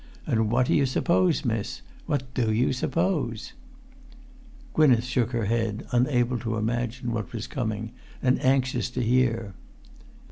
[0.25, 1.83] And what do you suppose, miss?
[2.07, 3.53] What do you suppose?"
[4.73, 9.53] Gwynneth shook her head, unable to imagine what was coming, and anxious to hear.